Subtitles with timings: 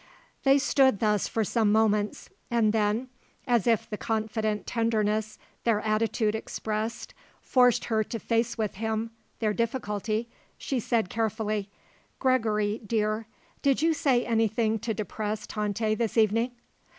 [0.41, 3.09] They stood thus for some moments and then,
[3.45, 9.11] as if the confident tenderness their attitude expressed forced her to face with him
[9.41, 10.27] their difficulty,
[10.57, 11.69] she said carefully:
[12.17, 13.27] "Gregory, dear,
[13.61, 16.53] did you say anything to depress Tante this evening?"